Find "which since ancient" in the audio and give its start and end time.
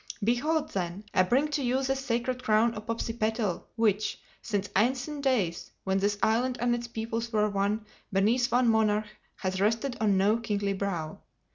3.75-5.23